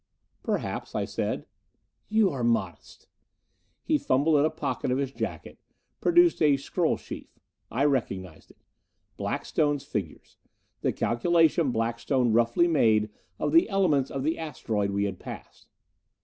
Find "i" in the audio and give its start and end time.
0.95-1.05, 7.69-7.85